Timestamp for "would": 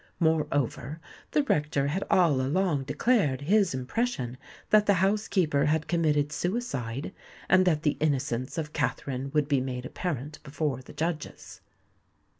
9.35-9.47